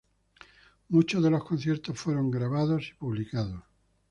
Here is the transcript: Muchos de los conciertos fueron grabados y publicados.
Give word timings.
Muchos 0.89 1.21
de 1.21 1.29
los 1.29 1.43
conciertos 1.45 1.99
fueron 1.99 2.31
grabados 2.31 2.87
y 2.89 2.95
publicados. 2.97 3.61